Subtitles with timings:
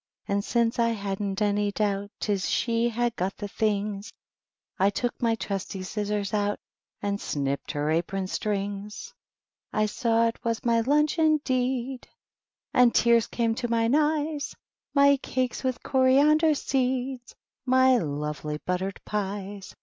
[0.27, 4.11] And since I hadnH any doubt ^Twas she had got the things^
[4.79, 6.57] I took my trusty scissors out
[7.03, 9.13] And snipped her apron strings.
[9.71, 12.07] I saw it was my lunch, indeed!
[12.73, 14.55] And tears came to mine eyes;
[14.95, 17.21] My calces with coriander seed.
[17.67, 19.75] My lovely buttered pies